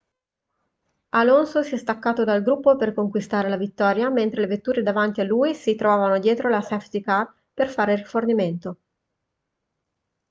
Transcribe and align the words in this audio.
alonso 1.09 1.61
si 1.61 1.75
è 1.75 1.77
staccato 1.77 2.23
dal 2.23 2.41
gruppo 2.41 2.75
per 2.75 2.91
conquistare 2.95 3.49
la 3.49 3.55
vittoria 3.55 4.09
mentre 4.09 4.41
le 4.41 4.47
vetture 4.47 4.81
davanti 4.81 5.21
a 5.21 5.25
lui 5.25 5.53
si 5.53 5.75
trovavano 5.75 6.17
dietro 6.17 6.49
la 6.49 6.59
safety 6.59 7.01
car 7.01 7.31
per 7.53 7.69
fare 7.69 7.97
rifornimento 7.97 8.77